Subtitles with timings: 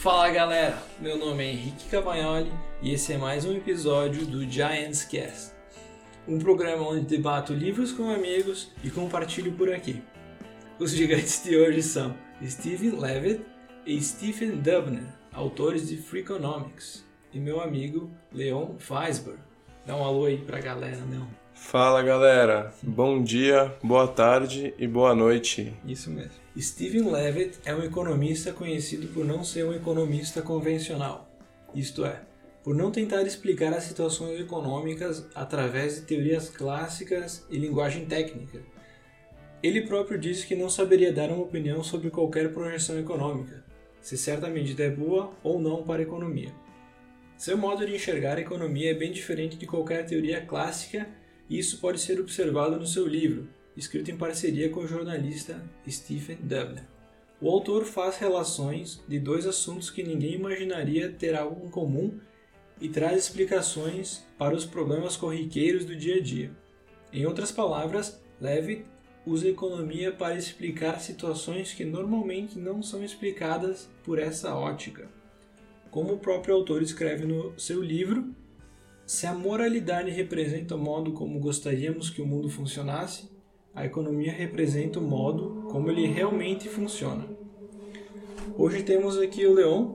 [0.00, 2.50] Fala galera, meu nome é Henrique Cavagnoli
[2.80, 5.52] e esse é mais um episódio do Giants Cast,
[6.26, 10.02] um programa onde debato livros com amigos e compartilho por aqui.
[10.78, 13.44] Os gigantes de hoje são Stephen Levitt
[13.84, 19.38] e Stephen Dubner, autores de Freakonomics, e meu amigo Leon Weisberg.
[19.84, 21.39] Dá um alô aí pra galera, Leon.
[21.54, 25.72] Fala galera, bom dia, boa tarde e boa noite.
[25.84, 26.32] Isso mesmo.
[26.58, 31.28] Stephen Levitt é um economista conhecido por não ser um economista convencional,
[31.74, 32.20] isto é,
[32.64, 38.60] por não tentar explicar as situações econômicas através de teorias clássicas e linguagem técnica.
[39.62, 43.62] Ele próprio disse que não saberia dar uma opinião sobre qualquer projeção econômica,
[44.00, 46.52] se certa medida é boa ou não para a economia.
[47.36, 51.08] Seu modo de enxergar a economia é bem diferente de qualquer teoria clássica
[51.58, 56.84] isso pode ser observado no seu livro, escrito em parceria com o jornalista Stephen Dubner.
[57.40, 62.18] O autor faz relações de dois assuntos que ninguém imaginaria ter algo em comum
[62.80, 66.52] e traz explicações para os problemas corriqueiros do dia a dia.
[67.12, 68.84] Em outras palavras, Levitt
[69.26, 75.08] usa economia para explicar situações que normalmente não são explicadas por essa ótica.
[75.90, 78.34] Como o próprio autor escreve no seu livro,
[79.10, 83.28] se a moralidade representa o modo como gostaríamos que o mundo funcionasse,
[83.74, 87.26] a economia representa o modo como ele realmente funciona.
[88.56, 89.94] Hoje temos aqui o Leon,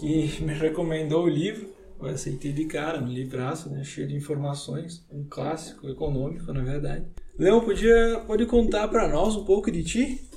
[0.00, 1.68] que me recomendou o livro.
[2.00, 7.04] Eu aceitei de cara no livraço, né, cheio de informações, um clássico econômico, na verdade.
[7.38, 10.30] Leon, podia pode contar para nós um pouco de ti?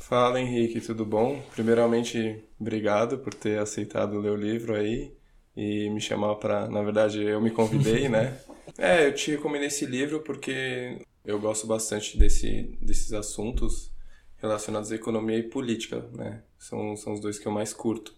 [0.00, 1.42] Fala Henrique, tudo bom?
[1.54, 5.15] Primeiramente, obrigado por ter aceitado ler o livro aí
[5.56, 8.38] e me chamar para, na verdade, eu me convidei, né?
[8.78, 13.92] É, eu te recomendei esse livro porque eu gosto bastante desse, desses assuntos
[14.36, 16.42] relacionados à economia e política, né?
[16.58, 18.14] São, são os dois que eu mais curto.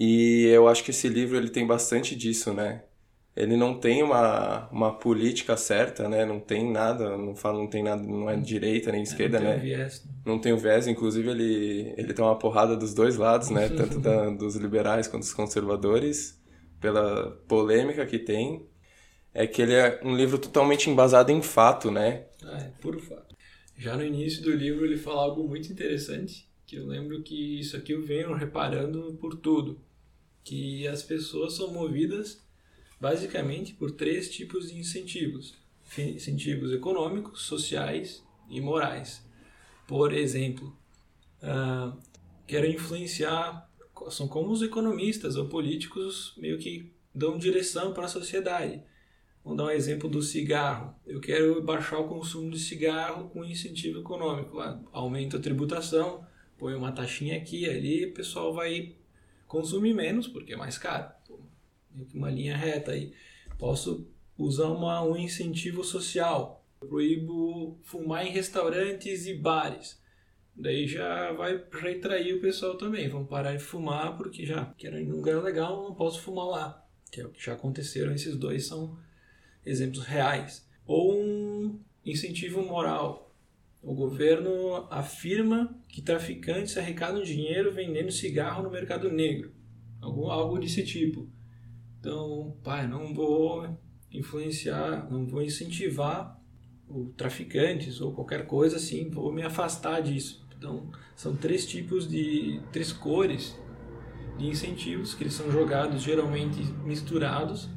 [0.00, 2.82] E eu acho que esse livro ele tem bastante disso, né?
[3.36, 6.24] Ele não tem uma, uma política certa, né?
[6.24, 9.50] Não tem nada, não fala, não tem nada, não é direita nem esquerda, É, não
[9.50, 9.58] tem né?
[9.58, 10.12] viés, né?
[10.24, 13.68] Não tem o viés, inclusive ele, ele tem uma porrada dos dois lados, né?
[13.76, 16.40] Tanto da, dos liberais quanto dos conservadores,
[16.80, 18.68] pela polêmica que tem.
[19.34, 22.26] É que ele é um livro totalmente embasado em fato, né?
[22.42, 23.34] Ah, é puro fato.
[23.76, 27.76] Já no início do livro ele fala algo muito interessante, que eu lembro que isso
[27.76, 29.80] aqui eu venho reparando por tudo,
[30.44, 32.43] que as pessoas são movidas
[33.04, 35.54] basicamente por três tipos de incentivos:
[35.98, 39.22] incentivos econômicos, sociais e morais.
[39.86, 40.74] Por exemplo,
[41.42, 41.94] ah,
[42.46, 43.70] quero influenciar,
[44.08, 48.82] são como os economistas ou políticos meio que dão direção para a sociedade.
[49.44, 50.94] Vamos dar um exemplo do cigarro.
[51.06, 54.60] Eu quero baixar o consumo de cigarro com incentivo econômico.
[54.60, 56.26] Ah, Aumenta a tributação,
[56.56, 58.94] põe uma taxinha aqui e ali, o pessoal vai
[59.46, 61.13] consumir menos porque é mais caro.
[62.12, 63.12] Uma linha reta aí.
[63.58, 64.06] Posso
[64.36, 66.64] usar uma, um incentivo social.
[66.80, 70.02] Eu proíbo fumar em restaurantes e bares.
[70.56, 73.08] Daí já vai retrair o pessoal também.
[73.08, 76.86] Vão parar de fumar porque já quero ir num lugar legal, não posso fumar lá.
[77.10, 78.14] Que é o que já aconteceram.
[78.14, 78.96] Esses dois são
[79.64, 80.68] exemplos reais.
[80.86, 83.32] Ou um incentivo moral.
[83.82, 89.52] O governo afirma que traficantes arrecadam dinheiro vendendo cigarro no mercado negro.
[90.00, 91.28] Algo, algo desse tipo.
[92.04, 93.66] Então, pai, não vou
[94.12, 96.38] influenciar, não vou incentivar
[96.86, 100.46] o traficantes ou qualquer coisa assim, vou me afastar disso.
[100.54, 103.58] Então, são três tipos de três cores
[104.36, 107.70] de incentivos que eles são jogados geralmente misturados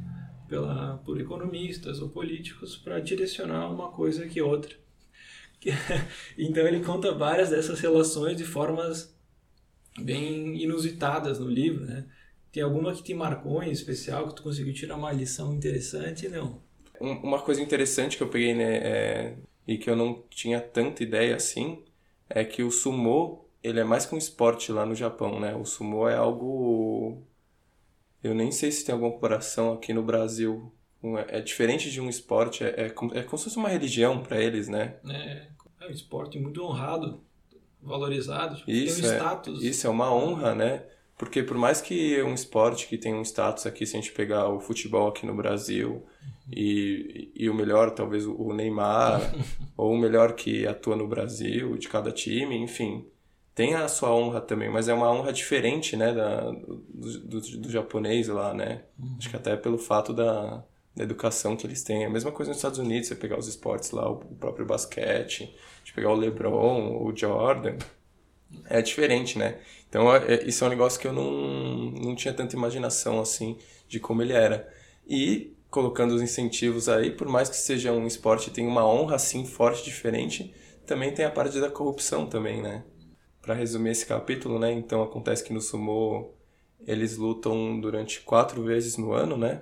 [0.50, 4.76] pela por economistas ou políticos para direcionar uma coisa que outra.
[6.38, 9.18] então ele conta várias dessas relações de formas
[9.98, 12.06] bem inusitadas no livro, né?
[12.58, 16.60] Tem alguma que te marcou em especial que tu conseguiu tirar uma lição interessante, não?
[17.00, 19.38] Um- Uma coisa interessante que eu peguei, né, é,
[19.68, 21.84] e que eu não tinha tanta ideia assim,
[22.30, 25.56] é que o sumô, ele é mais que um esporte lá no Japão, né?
[25.56, 27.24] O sumô é algo...
[28.24, 30.72] Eu nem sei se tem alguma comparação aqui no Brasil.
[31.04, 34.22] Um- É diferente de um esporte, é, é, como, é como se fosse uma religião
[34.24, 34.98] para eles, né?
[35.10, 35.48] É,
[35.82, 37.24] é um esporte muito honrado,
[37.82, 39.60] valorizado, tipo, Isso tem um é, status.
[39.60, 40.86] isso é uma honra, né?
[41.18, 44.50] Porque por mais que um esporte que tem um status aqui, se a gente pegar
[44.50, 46.06] o futebol aqui no Brasil
[46.52, 49.20] e, e o melhor, talvez o Neymar,
[49.76, 53.06] ou o melhor que atua no Brasil, de cada time, enfim,
[53.56, 57.72] tem a sua honra também, mas é uma honra diferente, né, da, do, do, do
[57.72, 58.84] japonês lá, né?
[59.18, 60.64] Acho que até pelo fato da,
[60.96, 62.04] da educação que eles têm.
[62.04, 65.56] É a mesma coisa nos Estados Unidos, você pegar os esportes lá, o próprio basquete,
[65.84, 67.78] de pegar o LeBron, o Jordan.
[68.70, 69.60] é diferente, né?
[69.90, 71.32] Então, é, é, isso é um negócio que eu não,
[71.92, 73.58] não tinha tanta imaginação, assim,
[73.88, 74.68] de como ele era.
[75.08, 79.46] E, colocando os incentivos aí, por mais que seja um esporte tem uma honra, assim,
[79.46, 80.54] forte, diferente,
[80.86, 82.84] também tem a parte da corrupção também, né?
[83.42, 84.72] Para resumir esse capítulo, né?
[84.72, 86.34] Então, acontece que no sumo
[86.86, 89.62] eles lutam durante quatro vezes no ano, né?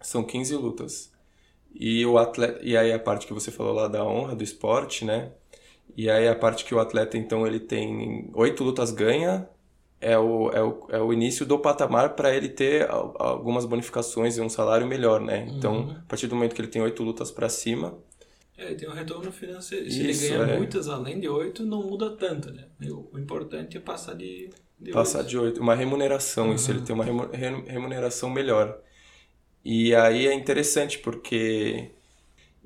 [0.00, 1.10] São 15 lutas.
[1.74, 5.04] E o atleta, e aí a parte que você falou lá da honra do esporte,
[5.04, 5.32] né?
[6.00, 9.46] E aí a parte que o atleta, então, ele tem oito lutas ganha,
[10.00, 14.40] é o, é o, é o início do patamar para ele ter algumas bonificações e
[14.40, 15.46] um salário melhor, né?
[15.50, 15.90] Então, uhum.
[15.90, 17.98] a partir do momento que ele tem oito lutas para cima...
[18.56, 19.90] É, ele tem um retorno financeiro.
[19.90, 20.56] Se Isso, ele ganha é.
[20.56, 22.64] muitas além de oito, não muda tanto, né?
[23.12, 24.48] O importante é passar de,
[24.80, 25.28] de Passar 8.
[25.28, 25.60] de oito.
[25.60, 26.54] Uma remuneração, uhum.
[26.54, 26.70] isso.
[26.70, 28.80] Ele tem uma remuneração melhor.
[29.62, 31.90] E aí é interessante porque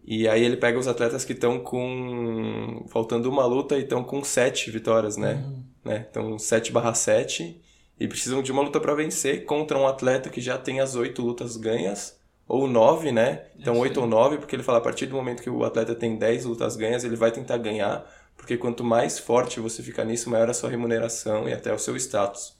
[0.06, 2.84] e aí ele pega os atletas que estão com.
[2.88, 5.42] faltando uma luta e estão com sete vitórias, né?
[5.46, 5.64] Uhum.
[5.84, 6.06] né?
[6.10, 7.58] Então 7 barra 7
[7.98, 11.22] e precisam de uma luta para vencer contra um atleta que já tem as oito
[11.22, 13.44] lutas ganhas, ou nove, né?
[13.58, 16.16] Então oito ou nove, porque ele fala a partir do momento que o atleta tem
[16.16, 18.04] 10 lutas ganhas, ele vai tentar ganhar,
[18.36, 21.96] porque quanto mais forte você fica nisso, maior a sua remuneração e até o seu
[21.96, 22.54] status.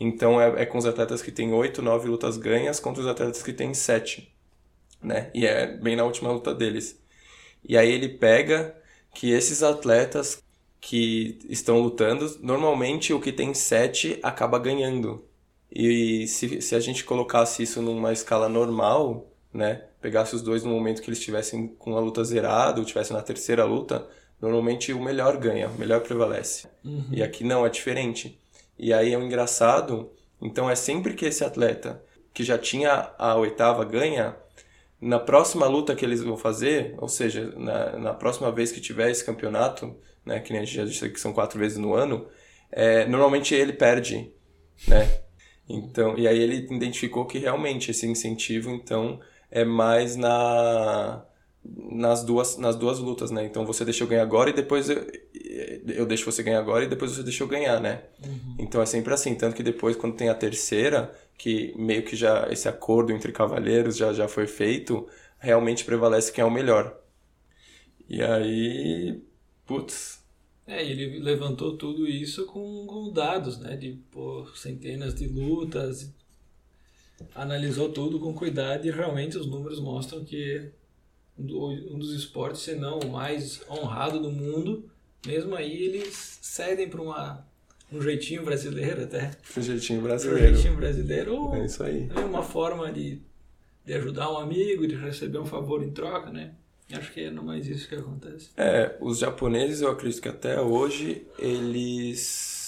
[0.00, 3.40] Então é, é com os atletas que têm oito, nove lutas ganhas contra os atletas
[3.40, 4.34] que têm sete
[5.02, 5.30] né?
[5.34, 7.00] E é bem na última luta deles.
[7.64, 8.74] E aí ele pega
[9.14, 10.42] que esses atletas
[10.80, 15.24] que estão lutando, normalmente o que tem sete acaba ganhando.
[15.70, 19.84] E se, se a gente colocasse isso numa escala normal, né?
[20.00, 23.22] Pegasse os dois no momento que eles estivessem com a luta zerada, ou estivessem na
[23.22, 24.06] terceira luta,
[24.40, 26.66] normalmente o melhor ganha, o melhor prevalece.
[26.84, 27.06] Uhum.
[27.12, 28.38] E aqui não, é diferente.
[28.76, 30.10] E aí é um engraçado,
[30.40, 32.02] então é sempre que esse atleta
[32.34, 34.36] que já tinha a oitava ganha,
[35.02, 39.10] na próxima luta que eles vão fazer, ou seja, na, na próxima vez que tiver
[39.10, 42.28] esse campeonato, né, que nem a gente já disse que são quatro vezes no ano,
[42.70, 44.32] é, normalmente ele perde,
[44.86, 45.10] né?
[45.68, 49.18] Então, e aí ele identificou que realmente esse incentivo, então,
[49.50, 51.24] é mais na
[51.64, 53.44] nas duas nas duas lutas, né?
[53.44, 55.06] Então você deixa eu ganhar agora e depois eu,
[55.86, 58.02] eu deixo você ganhar agora e depois você deixa eu ganhar, né?
[58.24, 58.56] Uhum.
[58.58, 62.48] Então é sempre assim, tanto que depois quando tem a terceira, que meio que já
[62.50, 65.08] esse acordo entre cavaleiros já, já foi feito,
[65.38, 66.98] realmente prevalece quem é o melhor.
[68.08, 69.22] E aí,
[69.66, 70.22] putz.
[70.66, 73.76] É, ele levantou tudo isso com, com dados, né?
[73.76, 76.12] De pô, centenas de lutas,
[77.34, 80.70] analisou tudo com cuidado e realmente os números mostram que
[81.38, 84.88] um dos esportes, se não o mais honrado do mundo,
[85.26, 87.46] mesmo aí eles cedem para uma
[87.92, 89.30] um jeitinho brasileiro até.
[89.56, 90.44] Um jeitinho brasileiro.
[90.44, 91.54] Um jeitinho brasileiro.
[91.54, 92.10] é isso aí.
[92.14, 93.20] É uma forma de,
[93.84, 96.52] de ajudar um amigo, de receber um favor em troca, né?
[96.92, 98.50] Acho que é mais isso que acontece.
[98.56, 102.60] É, os japoneses, eu acredito que até hoje, eles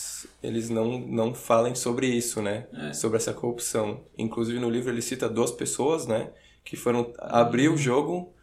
[0.42, 2.66] eles não, não falem sobre isso, né?
[2.72, 2.92] É.
[2.92, 4.04] Sobre essa corrupção.
[4.16, 6.30] Inclusive no livro ele cita duas pessoas, né?
[6.64, 8.33] Que foram abrir o jogo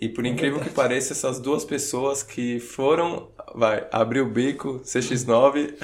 [0.00, 4.80] e por é incrível que pareça, essas duas pessoas que foram vai, abrir o bico,
[4.80, 5.74] CX9,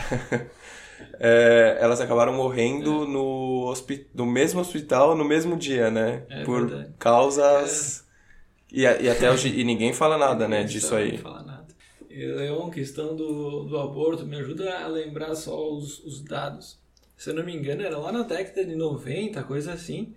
[1.18, 3.06] é, elas acabaram morrendo é.
[3.06, 3.74] no,
[4.14, 6.24] no mesmo hospital no mesmo dia, né?
[6.28, 6.94] É Por verdade.
[6.98, 8.04] causas.
[8.72, 8.76] É.
[8.76, 9.48] E, e até hoje.
[9.48, 11.12] E ninguém fala nada, né, disso aí.
[11.12, 11.74] Não fala nada.
[12.08, 16.78] E, Leon, questão do, do aborto, me ajuda a lembrar só os, os dados.
[17.16, 20.14] Se eu não me engano, era lá na década de 90, coisa assim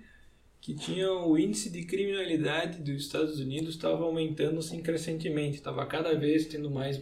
[0.61, 6.13] que tinha o índice de criminalidade dos Estados Unidos estava aumentando assim crescentemente, estava cada
[6.15, 7.01] vez tendo mais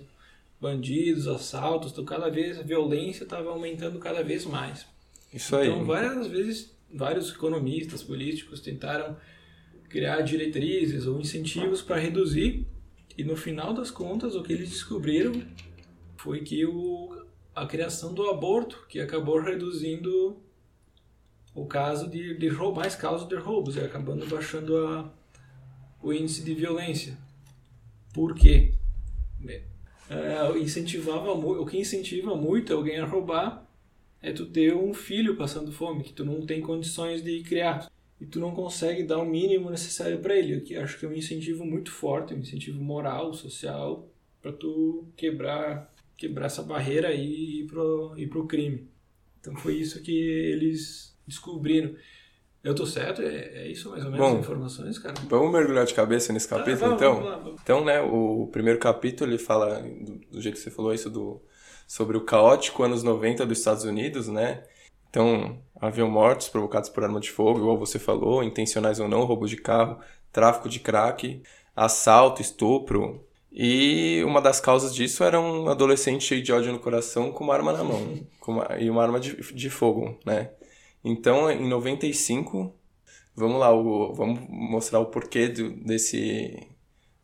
[0.60, 4.86] bandidos, assaltos, então cada vez a violência estava aumentando cada vez mais.
[5.34, 5.68] Isso aí.
[5.68, 9.18] Então várias vezes vários economistas, políticos tentaram
[9.90, 12.66] criar diretrizes ou incentivos para reduzir
[13.18, 15.42] e no final das contas o que eles descobriram
[16.18, 20.38] foi que o, a criação do aborto que acabou reduzindo
[21.56, 25.12] o caso de, de mais casos de roubos acabando baixando a,
[26.04, 27.18] o índice de violência.
[28.14, 28.74] Por quê?
[30.10, 33.68] É, incentivava o que incentiva muito alguém a roubar
[34.22, 37.90] é tu ter um filho passando fome que tu não tem condições de criar
[38.22, 41.14] e tu não consegue dar o mínimo necessário para ele que acho que é um
[41.14, 44.08] incentivo muito forte um incentivo moral social
[44.44, 48.88] para tu quebrar quebrar essa barreira e ir pro ir pro crime
[49.42, 51.98] então foi isso que eles descobrindo.
[52.64, 53.22] Eu tô certo?
[53.22, 55.14] É, é isso mais ou menos Bom, as informações, cara?
[55.30, 57.14] Vamos mergulhar de cabeça nesse ah, capítulo, ah, vamos, então?
[57.14, 57.62] Vamos lá, vamos.
[57.62, 61.40] Então, né, o primeiro capítulo ele fala, do, do, jeito que você falou isso, do,
[61.88, 64.64] sobre o caótico anos 90 dos Estados Unidos, né?
[65.12, 69.48] Então, haviam mortes provocados por arma de fogo, igual você falou, intencionais ou não, roubo
[69.48, 70.00] de carro,
[70.32, 71.44] tráfico de crack,
[71.76, 77.32] assalto, estupro, E uma das causas disso era um adolescente cheio de ódio no coração
[77.32, 80.50] com uma arma na mão uma, e uma arma de, de fogo, né?
[81.08, 82.76] Então, em 95,
[83.36, 86.68] vamos lá, o, vamos mostrar o porquê do, desse,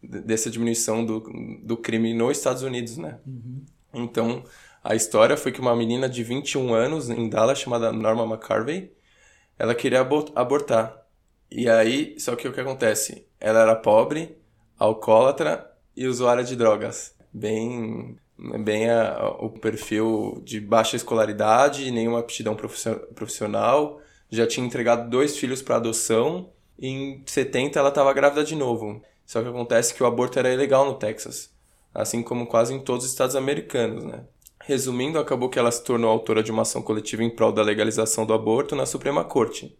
[0.03, 1.19] dessa diminuição do,
[1.63, 3.19] do crime nos Estados Unidos, né?
[3.25, 3.65] Uhum.
[3.91, 4.43] Então,
[4.83, 8.93] a história foi que uma menina de 21 anos em Dallas, chamada Norma McCarvey,
[9.57, 11.03] ela queria abortar.
[11.49, 13.25] E aí, só que o que acontece?
[13.39, 14.37] Ela era pobre,
[14.77, 17.15] alcoólatra e usuária de drogas.
[17.33, 18.15] Bem,
[18.63, 24.01] bem a, o perfil de baixa escolaridade, nenhuma aptidão profissional.
[24.29, 26.49] Já tinha entregado dois filhos para adoção.
[26.79, 29.01] E em 70 ela estava grávida de novo.
[29.25, 31.53] Só que acontece que o aborto era ilegal no Texas,
[31.93, 34.25] assim como quase em todos os estados americanos, né?
[34.63, 38.25] Resumindo, acabou que ela se tornou autora de uma ação coletiva em prol da legalização
[38.25, 39.75] do aborto na Suprema Corte.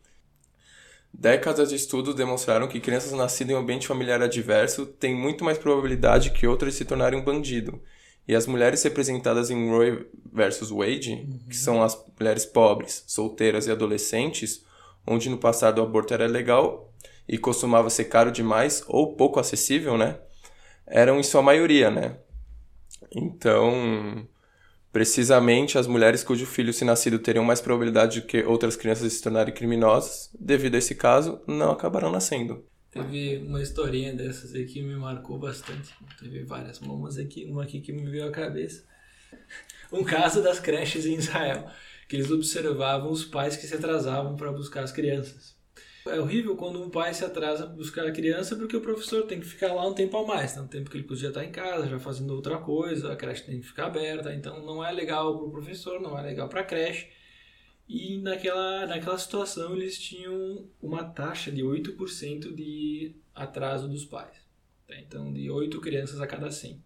[1.14, 5.58] Décadas de estudos demonstraram que crianças nascidas em um ambiente familiar adverso têm muito mais
[5.58, 7.82] probabilidade que outras de se tornarem um bandido.
[8.28, 11.40] E as mulheres representadas em Roe versus Wade, uhum.
[11.50, 14.64] que são as mulheres pobres, solteiras e adolescentes,
[15.06, 16.94] onde no passado o aborto era legal
[17.28, 20.20] e costumava ser caro demais ou pouco acessível, né?
[20.86, 22.18] Eram em sua maioria, né?
[23.14, 24.28] Então,
[24.92, 29.22] Precisamente as mulheres cujo filho se nascido teriam mais probabilidade de que outras crianças se
[29.22, 32.66] tornarem criminosas, devido a esse caso, não acabarão nascendo.
[32.92, 35.96] Teve uma historinha dessas aí que me marcou bastante.
[36.20, 38.84] Teve várias, mas aqui, uma aqui que me veio à cabeça.
[39.92, 41.70] Um caso das creches em Israel,
[42.08, 45.56] que eles observavam os pais que se atrasavam para buscar as crianças.
[46.06, 49.40] É horrível quando um pai se atrasa para buscar a criança porque o professor tem
[49.40, 50.64] que ficar lá um tempo a mais, né?
[50.64, 53.60] um tempo que ele podia estar em casa, já fazendo outra coisa, a creche tem
[53.60, 56.64] que ficar aberta, então não é legal para o professor, não é legal para a
[56.64, 57.08] creche.
[57.94, 64.48] E naquela, naquela situação eles tinham uma taxa de 8% de atraso dos pais.
[64.88, 64.98] Tá?
[64.98, 66.82] Então, de 8 crianças a cada 100.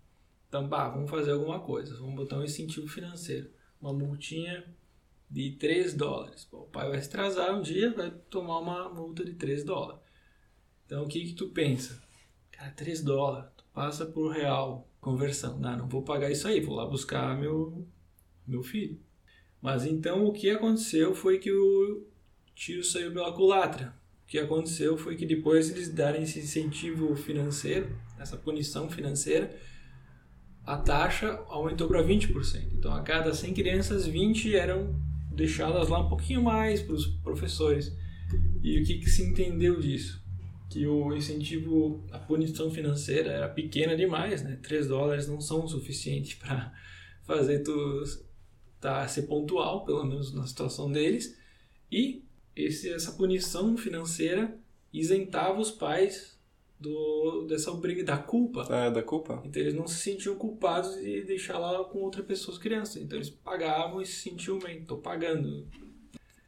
[0.49, 3.51] Então, bah, vamos fazer alguma coisa, vamos botar um incentivo financeiro.
[3.79, 4.65] Uma multinha
[5.29, 6.43] de 3 dólares.
[6.45, 10.01] Pô, o pai vai se atrasar um dia, vai tomar uma multa de 3 dólares.
[10.87, 12.01] Então o que que tu pensa?
[12.51, 15.59] Cara, 3 dólares, tu passa por real, conversão.
[15.59, 17.87] Não, não vou pagar isso aí, vou lá buscar meu,
[18.47, 19.04] meu filho.
[19.65, 22.05] Mas então o que aconteceu foi que o
[22.53, 23.95] tiro saiu pela culatra.
[24.23, 29.57] O que aconteceu foi que depois eles darem esse incentivo financeiro, essa punição financeira,
[30.63, 32.73] a taxa aumentou para 20%.
[32.73, 37.91] Então a cada 100 crianças, 20 eram deixá-las lá um pouquinho mais para os professores.
[38.61, 40.23] E o que, que se entendeu disso?
[40.69, 44.59] Que o incentivo, a punição financeira era pequena demais, né?
[44.61, 46.71] 3 dólares não são o suficiente para
[47.23, 48.03] fazer tu
[48.85, 51.35] tá, ser pontual, pelo menos na situação deles.
[51.91, 52.23] E
[52.55, 54.57] esse, essa punição financeira
[54.93, 56.37] isentava os pais
[56.79, 58.67] do, dessa obriga, da culpa.
[58.69, 59.41] É, da culpa.
[59.43, 63.01] Então eles não se sentiam culpados de deixar lá com outra pessoa as crianças.
[63.01, 65.67] Então eles pagavam e se sentiam bem, estou pagando.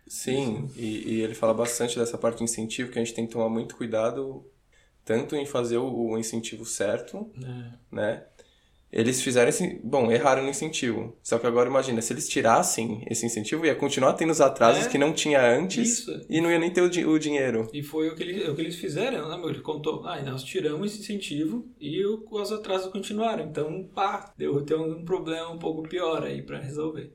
[0.06, 3.34] Sim, e, e, ele fala bastante dessa parte de incentivo que a gente tem que
[3.34, 4.46] tomar muito cuidado
[5.04, 7.96] tanto em fazer o, o incentivo certo, é.
[7.96, 8.26] né?
[8.92, 9.80] Eles fizeram esse.
[9.84, 11.16] Bom, erraram no incentivo.
[11.22, 14.90] Só que agora imagina, se eles tirassem esse incentivo, ia continuar tendo os atrasos é,
[14.90, 16.26] que não tinha antes isso.
[16.30, 17.70] e não ia nem ter o, o dinheiro.
[17.74, 19.50] E foi o que, eles, o que eles fizeram, né, meu?
[19.50, 23.44] Ele contou, ah, nós tiramos esse incentivo e o, os atrasos continuaram.
[23.44, 27.14] Então, pá, deu ter um problema um pouco pior aí para resolver.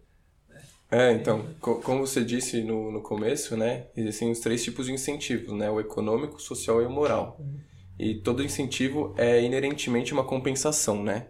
[0.91, 4.93] É, então, co como você disse no, no começo, né, existem os três tipos de
[4.93, 7.38] incentivos, né, o econômico, o social e o moral.
[7.41, 7.57] Uhum.
[7.99, 11.29] E todo incentivo é inerentemente uma compensação, né?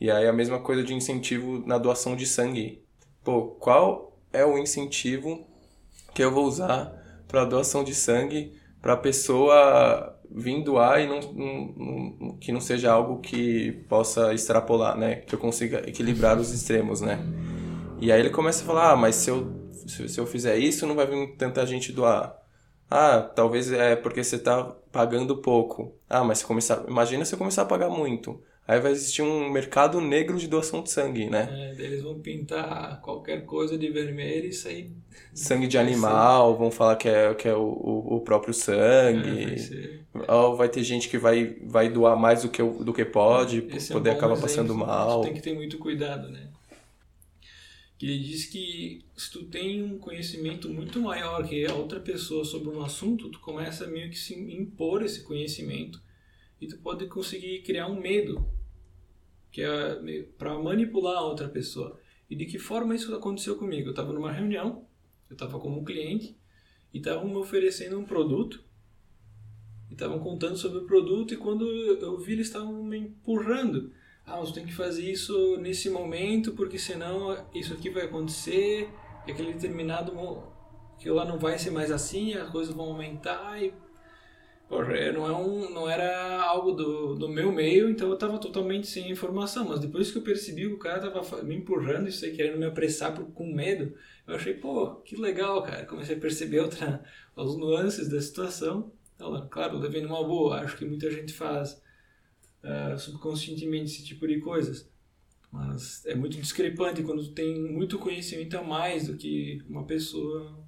[0.00, 2.82] E aí a mesma coisa de incentivo na doação de sangue.
[3.24, 5.46] Pô, qual é o incentivo
[6.14, 6.92] que eu vou usar
[7.26, 13.20] para doação de sangue para pessoa vir doar e não, não, que não seja algo
[13.20, 15.16] que possa extrapolar, né?
[15.16, 17.18] Que eu consiga equilibrar os extremos, né?
[18.00, 20.94] E aí ele começa a falar, ah, mas se eu, se eu fizer isso, não
[20.94, 22.36] vai vir tanta gente doar.
[22.90, 24.62] Ah, talvez é porque você está
[24.92, 25.98] pagando pouco.
[26.08, 28.40] Ah, mas se começar, imagina se eu começar a pagar muito.
[28.68, 31.48] Aí vai existir um mercado negro de doação de sangue, né?
[31.78, 34.90] É, eles vão pintar qualquer coisa de vermelho e sair.
[35.32, 39.54] Sangue de animal, vão falar que é, que é o, o próprio sangue.
[39.54, 43.04] É, vai Ou vai ter gente que vai, vai doar mais do que, do que
[43.04, 45.20] pode, Esse poder é um acabar passando mal.
[45.20, 46.48] tem que ter muito cuidado, né?
[47.96, 52.44] Que ele diz que se tu tem um conhecimento muito maior que a outra pessoa
[52.44, 56.02] sobre um assunto, tu começa meio que se impor esse conhecimento
[56.60, 58.44] e tu pode conseguir criar um medo
[59.56, 61.98] que é para manipular a outra pessoa.
[62.28, 63.88] E de que forma isso aconteceu comigo?
[63.88, 64.86] Eu estava numa reunião,
[65.30, 66.38] eu estava como cliente
[66.92, 68.62] e estavam me oferecendo um produto
[69.88, 73.94] e estavam contando sobre o produto e quando eu vi eles estavam me empurrando.
[74.26, 78.90] Ah, você tem que fazer isso nesse momento porque senão isso aqui vai acontecer
[79.26, 80.12] e aquele determinado
[80.98, 83.72] que lá não vai ser mais assim, as coisas vão aumentar e
[84.68, 88.88] Poxa, não, é um, não era algo do, do meu meio, então eu estava totalmente
[88.88, 89.68] sem informação.
[89.68, 92.66] Mas depois que eu percebi que o cara estava me empurrando isso aí, querendo me
[92.66, 93.94] apressar por, com medo,
[94.26, 95.86] eu achei, pô, que legal, cara.
[95.86, 97.04] Comecei a perceber outra,
[97.36, 98.92] as nuances da situação.
[99.14, 100.60] Então, claro, levei numa boa.
[100.60, 101.80] Acho que muita gente faz
[102.64, 104.90] uh, subconscientemente esse tipo de coisas.
[105.52, 110.58] Mas é muito discrepante quando tu tem muito conhecimento a mais do que uma pessoa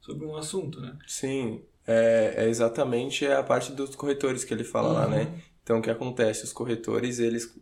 [0.00, 0.96] sobre um assunto, né?
[1.06, 4.94] Sim, é, é exatamente a parte dos corretores que ele fala uhum.
[4.94, 5.22] lá, né?
[5.22, 5.40] Uhum.
[5.62, 6.44] Então, o que acontece?
[6.44, 7.52] Os corretores, eles,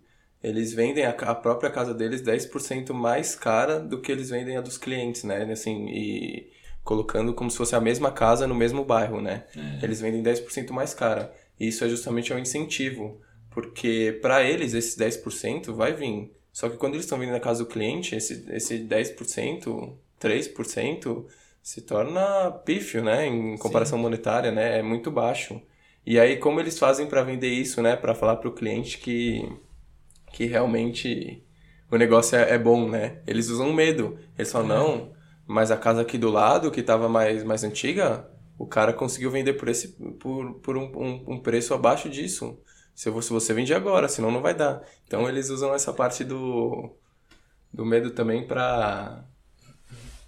[0.43, 4.61] eles vendem a, a própria casa deles 10% mais cara do que eles vendem a
[4.61, 5.51] dos clientes, né?
[5.51, 6.51] Assim, e
[6.85, 9.45] colocando como se fosse a mesma casa no mesmo bairro, né?
[9.57, 9.85] É.
[9.85, 11.33] Eles vendem 10% mais cara.
[11.59, 13.21] E isso é justamente um incentivo,
[13.51, 16.31] porque para eles esses 10% vai vir.
[16.53, 21.25] Só que quando eles estão vindo na casa do cliente, esse, esse 10%, 3%,
[21.63, 24.03] se torna pífio, né, em comparação Sim.
[24.03, 25.61] monetária, né, é muito baixo.
[26.07, 29.49] E aí como eles fazem para vender isso, né, para falar para o cliente que
[30.33, 31.43] que realmente
[31.91, 33.21] o negócio é, é, bom, né?
[33.27, 34.19] Eles usam medo.
[34.37, 34.75] Eles falam, é.
[34.75, 35.13] não,
[35.47, 39.55] mas a casa aqui do lado, que estava mais, mais antiga, o cara conseguiu vender
[39.55, 39.89] por, esse,
[40.19, 42.59] por, por um, um, um preço abaixo disso.
[42.95, 44.83] Se, se você vende agora, senão não vai dar.
[45.07, 46.95] Então eles usam essa parte do,
[47.73, 49.25] do medo também para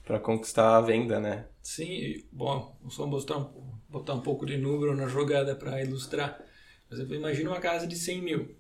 [0.05, 1.47] para conquistar a venda, né?
[1.63, 6.43] Sim, bom, só botar um, botar um pouco de número na jogada para ilustrar.
[6.89, 8.57] Por exemplo, imagina uma casa de 100 mil.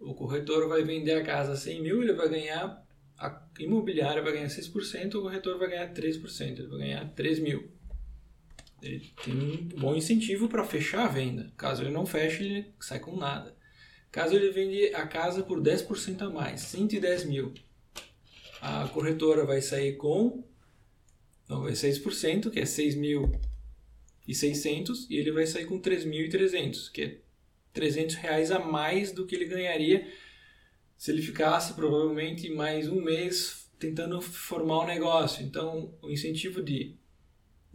[0.00, 2.84] O corretor vai vender a casa a 100 mil, ele vai ganhar,
[3.18, 7.70] a imobiliária vai ganhar 6%, o corretor vai ganhar 3%, ele vai ganhar 3 mil.
[8.82, 11.52] Ele tem um bom incentivo para fechar a venda.
[11.56, 13.54] Caso ele não feche, ele sai com nada.
[14.10, 17.54] Caso ele vende a casa por 10% a mais, 110 mil,
[18.60, 20.44] a corretora vai sair com
[21.50, 27.16] então vai 6%, que é 6.600, e ele vai sair com 3.300, que é
[27.72, 30.06] 300 reais a mais do que ele ganharia
[30.96, 35.44] se ele ficasse provavelmente mais um mês tentando formar o um negócio.
[35.44, 36.94] Então, o incentivo de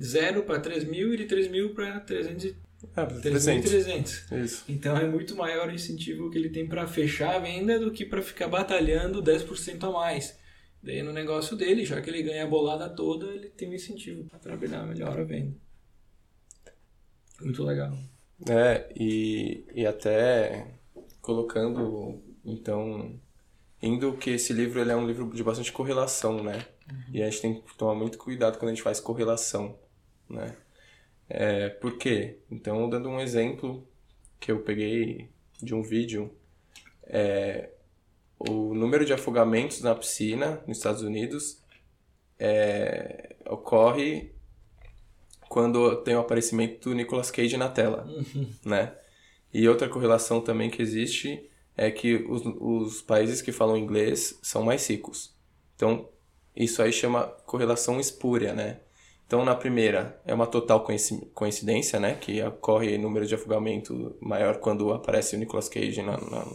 [0.02, 2.54] 0 para 3 mil e de 3 mil para 300 é,
[3.22, 4.32] 300.
[4.32, 4.64] Isso.
[4.70, 8.06] Então é muito maior o incentivo que ele tem para fechar a venda do que
[8.06, 10.45] para ficar batalhando 10% a mais.
[10.86, 14.24] Daí no negócio dele, já que ele ganha a bolada toda, ele tem um incentivo
[14.26, 15.56] para trabalhar melhor a venda.
[17.42, 17.98] Muito legal.
[18.48, 20.76] É, e, e até
[21.22, 23.20] colocando, então,
[23.82, 26.64] indo que esse livro ele é um livro de bastante correlação, né?
[26.92, 27.04] Uhum.
[27.14, 29.80] E a gente tem que tomar muito cuidado quando a gente faz correlação,
[30.30, 30.56] né?
[31.28, 32.38] É, por quê?
[32.52, 33.88] Então, dando um exemplo
[34.40, 36.32] que eu peguei de um vídeo,
[37.08, 37.72] é,
[38.40, 41.62] o número de afogamentos na piscina nos Estados Unidos
[42.38, 44.32] é, ocorre
[45.48, 48.48] quando tem o aparecimento do Nicolas Cage na tela, uhum.
[48.66, 48.94] né?
[49.54, 54.64] E outra correlação também que existe é que os, os países que falam inglês são
[54.64, 55.34] mais ricos.
[55.76, 56.10] Então,
[56.56, 58.80] isso aí chama correlação espúria, né?
[59.28, 60.86] Então, na primeira, é uma total
[61.34, 62.16] coincidência, né?
[62.16, 66.46] Que ocorre número de afogamento maior quando aparece o Nicolas Cage na, na,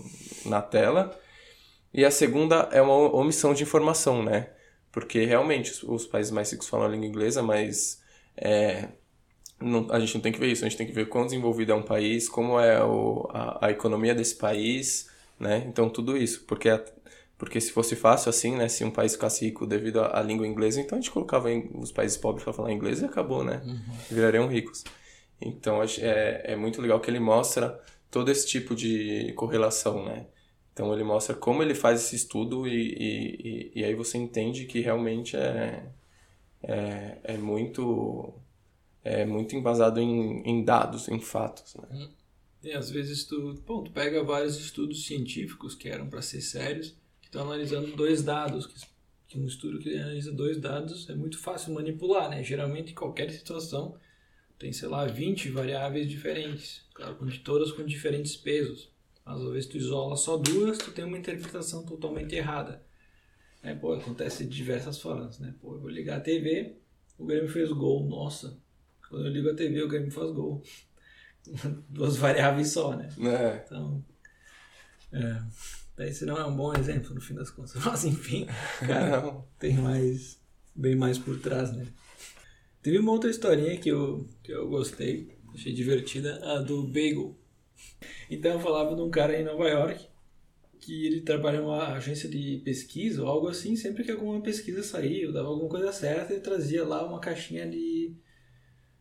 [0.47, 1.19] na tela.
[1.92, 4.50] E a segunda é uma omissão de informação, né?
[4.92, 8.03] Porque realmente os, países mais ricos falam a língua inglesa, mas
[8.37, 8.88] é,
[9.61, 11.72] não, a gente não tem que ver isso, a gente tem que ver quão desenvolvido
[11.72, 15.64] é um país, como é o, a, a economia desse país, né?
[15.68, 16.68] Então tudo isso, porque,
[17.37, 18.68] porque se fosse fácil assim, né?
[18.68, 21.92] Se um país ficasse rico devido à, à língua inglesa, então a gente colocava os
[21.92, 23.62] países pobres para falar inglês e acabou, né?
[23.64, 23.81] Uhum.
[24.11, 24.85] Virariam ricos.
[25.40, 30.26] Então é, é muito legal que ele mostra todo esse tipo de correlação, né?
[30.73, 34.81] Então ele mostra como ele faz esse estudo e, e, e, aí você entende que
[34.81, 35.91] realmente é,
[36.63, 38.33] é, é muito
[39.03, 41.75] é muito embasado em, em dados, em fatos.
[41.75, 41.89] Né?
[41.91, 42.09] Uhum.
[42.63, 46.95] E às vezes tu, bom, tu pega vários estudos científicos que eram para ser sérios,
[47.21, 48.75] que estão analisando dois dados, que,
[49.29, 52.45] que um estudo que analisa dois dados é muito fácil manipular, né?
[52.45, 53.97] Geralmente em qualquer situação
[54.59, 58.91] tem, sei lá, 20 variáveis diferentes, claro, todas com diferentes pesos.
[59.35, 62.83] Às vezes tu isola só duas, tu tem uma interpretação totalmente errada.
[63.62, 65.55] É, pô, acontece de diversas formas, né?
[65.61, 66.77] Pô, eu vou ligar a TV,
[67.19, 68.59] o Grêmio fez gol, nossa.
[69.09, 70.62] Quando eu ligo a TV, o Grêmio faz gol.
[71.88, 73.09] Duas variáveis só, né?
[73.19, 73.64] É.
[73.66, 74.05] Então,
[75.12, 77.75] é, esse não é um bom exemplo no fim das contas.
[77.85, 78.47] Mas enfim,
[78.81, 79.47] cara, não.
[79.59, 80.40] tem mais,
[80.75, 81.87] bem mais por trás, né?
[82.83, 87.37] Teve uma outra historinha que eu, que eu gostei, Achei divertida a do bagel.
[88.31, 90.09] Então eu falava de um cara em Nova York
[90.81, 94.83] que ele trabalha em uma agência de pesquisa ou algo assim, sempre que alguma pesquisa
[94.83, 98.14] saía dava alguma coisa certa, ele trazia lá uma caixinha de,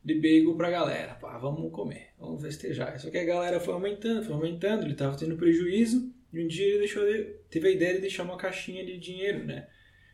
[0.03, 1.15] de bagel pra galera.
[1.15, 2.99] Pá, vamos comer, vamos festejar.
[2.99, 6.65] Só que a galera foi aumentando, foi aumentando, ele tava tendo prejuízo e um dia
[6.65, 9.67] ele deixou de, teve a ideia de deixar uma caixinha de dinheiro, né?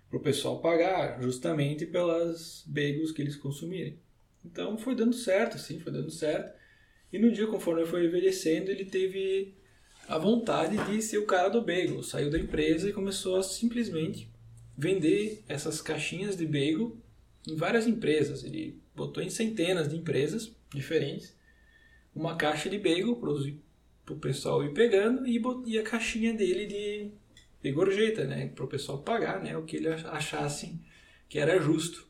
[0.10, 4.00] Pro pessoal pagar justamente pelas bagels que eles consumirem.
[4.46, 6.54] Então foi dando certo, assim, foi dando certo.
[7.12, 9.54] E no dia, conforme ele foi envelhecendo, ele teve
[10.08, 12.04] a vontade de ser o cara do bagel.
[12.04, 14.30] Saiu da empresa e começou a simplesmente
[14.78, 16.98] vender essas caixinhas de bagel
[17.48, 18.44] em várias empresas.
[18.44, 21.36] Ele botou em centenas de empresas diferentes
[22.16, 27.12] uma caixa de bagel para o pessoal ir pegando e, e a caixinha dele de,
[27.62, 28.48] de gorjeta, né?
[28.48, 29.58] Para o pessoal pagar né?
[29.58, 30.80] o que ele achasse
[31.28, 32.08] que era justo.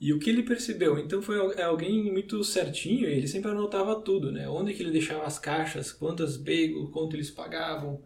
[0.00, 0.96] E o que ele percebeu?
[0.98, 4.48] Então foi é alguém muito certinho, ele sempre anotava tudo, né?
[4.48, 8.00] Onde que ele deixava as caixas, quantas bagel, quanto eles pagavam,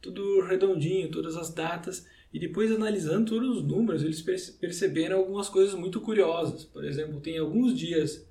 [0.00, 2.06] tudo redondinho, todas as datas.
[2.32, 6.64] E depois analisando todos os números, eles perceberam algumas coisas muito curiosas.
[6.64, 8.26] Por exemplo, tem alguns dias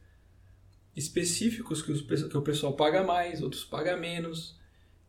[0.96, 4.60] específicos que, os, que o pessoal paga mais, outros paga menos.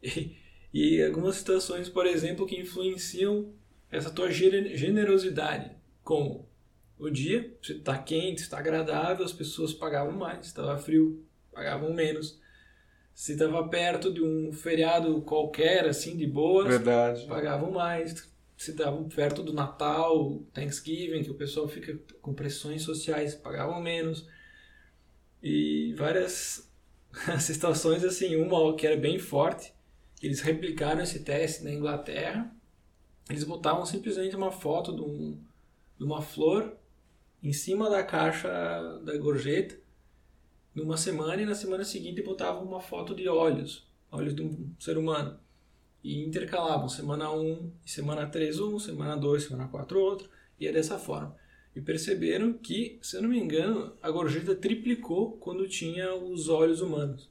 [0.75, 3.53] E, e algumas situações, por exemplo, que influenciam
[3.91, 5.71] essa tua generosidade,
[6.03, 6.49] como
[7.03, 10.47] o dia, se está quente, está agradável, as pessoas pagavam mais.
[10.47, 12.41] Estava frio, pagavam menos.
[13.13, 17.27] Se estava perto de um feriado qualquer, assim, de boas, Verdade.
[17.27, 18.31] pagavam mais.
[18.57, 24.29] Se estava perto do Natal, Thanksgiving, que o pessoal fica com pressões sociais, pagavam menos.
[25.43, 26.71] E várias
[27.41, 29.75] situações, assim, uma que era bem forte,
[30.23, 32.55] eles replicaram esse teste na Inglaterra.
[33.29, 35.37] Eles botavam simplesmente uma foto de, um,
[35.99, 36.77] de uma flor
[37.43, 38.49] em cima da caixa
[39.05, 39.77] da gorjeta
[40.75, 44.97] numa semana e na semana seguinte botavam uma foto de olhos, olhos de um ser
[44.97, 45.39] humano.
[46.03, 50.29] E intercalavam semana 1 e semana 3 um, semana 2, semana 4 outro,
[50.59, 51.37] e é dessa forma.
[51.75, 56.81] E perceberam que, se eu não me engano, a gorjeta triplicou quando tinha os olhos
[56.81, 57.31] humanos.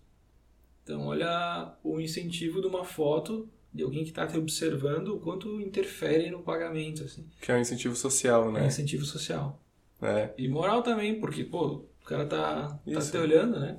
[0.84, 5.62] Então, olha o incentivo de uma foto de alguém que está te observando, o quanto
[5.62, 7.04] interfere no pagamento.
[7.04, 7.26] Assim.
[7.40, 8.62] Que é um incentivo social, né?
[8.62, 9.62] É um incentivo social.
[10.02, 10.32] É.
[10.38, 13.78] E moral também, porque, pô, o cara tá, tá te olhando, né?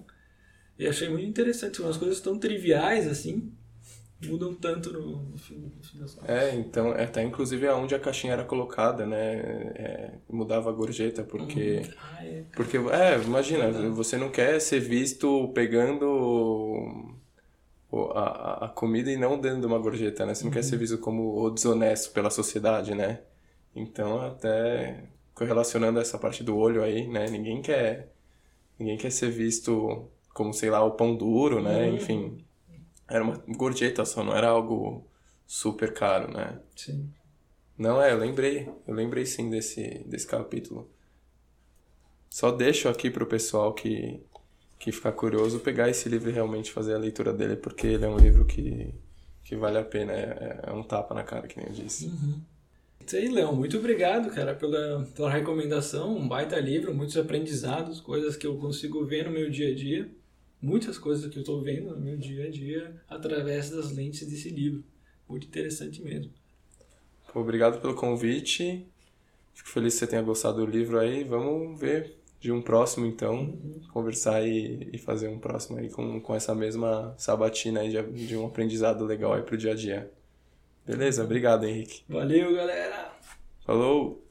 [0.78, 3.52] E achei muito interessante, umas coisas tão triviais assim,
[4.26, 6.30] mudam tanto no, no, fim, no fim das contas.
[6.30, 9.35] É, então, até inclusive aonde a caixinha era colocada, né?
[9.74, 11.82] É, mudava a gorjeta, porque.
[11.85, 11.94] Uhum.
[11.98, 12.44] Ah, é.
[12.54, 17.14] Porque, é, imagina, é você não quer ser visto pegando
[18.14, 20.35] a, a comida e não dando uma gorjeta, né?
[20.35, 20.54] Você não uhum.
[20.54, 23.20] quer ser visto como desonesto pela sociedade, né?
[23.74, 25.04] Então, até
[25.35, 27.27] correlacionando essa parte do olho aí, né?
[27.29, 28.12] Ninguém quer
[28.79, 31.88] ninguém quer ser visto como, sei lá, o pão duro, né?
[31.88, 31.95] Uhum.
[31.97, 32.45] Enfim,
[33.09, 35.07] era uma gorjeta só, não era algo
[35.47, 36.59] super caro, né?
[36.75, 37.11] Sim.
[37.77, 40.90] Não, é, eu lembrei, eu lembrei sim desse, desse capítulo.
[42.31, 44.21] Só deixo aqui pro pessoal que,
[44.79, 48.09] que ficar curioso pegar esse livro e realmente fazer a leitura dele, porque ele é
[48.09, 48.95] um livro que,
[49.45, 52.07] que vale a pena, é, é um tapa na cara, que nem eu disse.
[52.07, 52.40] Uhum.
[53.12, 53.55] Isso aí, Léo.
[53.55, 56.16] Muito obrigado, cara, pela, pela recomendação.
[56.16, 60.11] Um baita livro, muitos aprendizados, coisas que eu consigo ver no meu dia a dia.
[60.62, 64.48] Muitas coisas que eu estou vendo no meu dia a dia através das lentes desse
[64.48, 64.83] livro.
[65.29, 66.33] Muito interessante mesmo.
[67.35, 68.87] Obrigado pelo convite.
[69.53, 71.22] Fico feliz que você tenha gostado do livro aí.
[71.22, 73.40] Vamos ver de um próximo, então.
[73.40, 73.83] Uhum.
[73.92, 78.37] Conversar e, e, fazer um próximo aí com, com essa mesma sabatina aí de, de
[78.38, 80.11] um aprendizado legal aí pro dia a dia.
[80.87, 81.25] Beleza?
[81.25, 82.05] Obrigado, Henrique.
[82.09, 83.12] Valeu, galera.
[83.64, 84.21] Falou.